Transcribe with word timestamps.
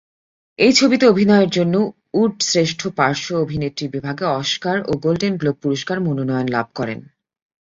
এই 0.59 0.73
ছবিতে 0.73 1.05
অভিনয়ের 1.07 1.49
জন্য 1.49 1.75
উড 2.13 2.33
শ্রেষ্ঠ 2.41 2.81
পার্শ্ব 2.97 3.29
অভিনেত্রী 3.37 3.85
বিভাগে 3.87 4.25
অস্কার 4.39 4.77
ও 4.87 4.91
গোল্ডেন 5.03 5.33
গ্লোব 5.37 5.57
পুরস্কার 5.63 5.97
মনোনয়ন 5.99 6.47
লাভ 6.47 6.67
করেন। 6.75 6.99